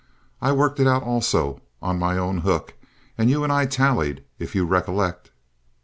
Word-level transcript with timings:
"I 0.41 0.51
worked 0.51 0.79
it 0.79 0.87
out 0.87 1.03
also, 1.03 1.61
on 1.79 1.99
my 1.99 2.17
own 2.17 2.39
hook, 2.39 2.73
and 3.19 3.29
you 3.29 3.43
and 3.43 3.53
I 3.53 3.67
tallied, 3.67 4.23
if 4.39 4.55
you 4.55 4.65
recollect?" 4.65 5.29